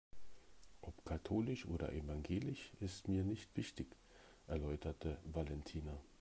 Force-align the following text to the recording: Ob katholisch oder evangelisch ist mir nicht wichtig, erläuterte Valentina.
Ob 0.81 1.05
katholisch 1.05 1.67
oder 1.67 1.93
evangelisch 1.93 2.71
ist 2.79 3.07
mir 3.07 3.23
nicht 3.23 3.55
wichtig, 3.55 3.85
erläuterte 4.47 5.19
Valentina. 5.25 5.95